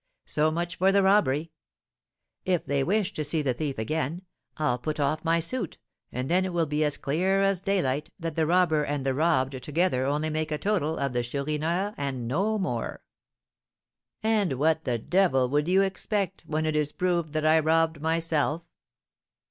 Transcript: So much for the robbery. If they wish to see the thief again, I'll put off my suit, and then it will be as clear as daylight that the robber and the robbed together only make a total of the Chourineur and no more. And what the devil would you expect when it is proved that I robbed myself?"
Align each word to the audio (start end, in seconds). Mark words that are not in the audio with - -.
So 0.25 0.49
much 0.49 0.77
for 0.77 0.91
the 0.91 1.03
robbery. 1.03 1.51
If 2.43 2.65
they 2.65 2.83
wish 2.83 3.13
to 3.13 3.23
see 3.23 3.43
the 3.43 3.53
thief 3.53 3.77
again, 3.77 4.23
I'll 4.57 4.79
put 4.79 4.99
off 4.99 5.23
my 5.23 5.39
suit, 5.39 5.77
and 6.11 6.27
then 6.27 6.43
it 6.43 6.53
will 6.53 6.65
be 6.65 6.83
as 6.83 6.97
clear 6.97 7.43
as 7.43 7.61
daylight 7.61 8.09
that 8.19 8.35
the 8.35 8.47
robber 8.47 8.83
and 8.83 9.05
the 9.05 9.13
robbed 9.13 9.61
together 9.61 10.07
only 10.07 10.31
make 10.31 10.51
a 10.51 10.57
total 10.57 10.97
of 10.97 11.13
the 11.13 11.21
Chourineur 11.21 11.93
and 11.97 12.27
no 12.27 12.57
more. 12.57 13.03
And 14.23 14.53
what 14.53 14.85
the 14.85 14.97
devil 14.97 15.47
would 15.49 15.67
you 15.67 15.83
expect 15.83 16.45
when 16.47 16.65
it 16.65 16.75
is 16.75 16.91
proved 16.91 17.33
that 17.33 17.45
I 17.45 17.59
robbed 17.59 18.01
myself?" 18.01 18.63